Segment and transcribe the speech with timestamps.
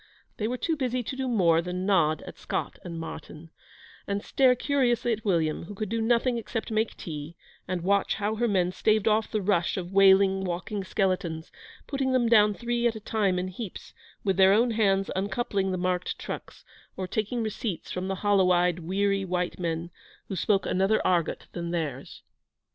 [0.37, 3.51] They were too busy to do more than nod at Scott and Martyn,
[4.07, 7.35] and stare curiously at William, who could do nothing except make tea,
[7.67, 11.51] and watch how her men staved off the rush of wailing, walking skeletons,
[11.85, 13.93] putting them down three at a time in heaps,
[14.23, 16.65] with their own hands uncoupling the marked trucks,
[16.97, 19.91] or taking receipts from the hollowed eyed, weary white men,
[20.29, 22.23] who spoke another argot than theirs.